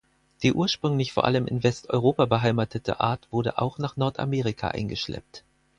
[0.41, 5.43] Die ursprünglich vor allem in Westeuropa beheimatete Art wurde auch nach Nordamerika eingeschleppt.